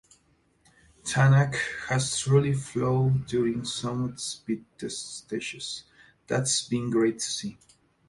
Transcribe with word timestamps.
Tänak 1.03 1.55
has 1.87 2.17
truly 2.17 2.53
flown 2.55 3.23
during 3.27 3.63
some 3.63 4.05
of 4.05 4.15
the 4.15 4.19
speed 4.19 4.65
test 4.79 5.19
stages, 5.25 5.83
that’s 6.25 6.67
been 6.67 6.89
great 6.89 7.19
to 7.19 7.29
see. 7.29 7.59